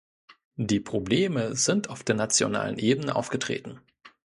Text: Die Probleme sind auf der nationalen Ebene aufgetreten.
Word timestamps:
Die 0.57 0.79
Probleme 0.79 1.55
sind 1.55 1.91
auf 1.91 2.03
der 2.03 2.15
nationalen 2.15 2.79
Ebene 2.79 3.15
aufgetreten. 3.15 3.79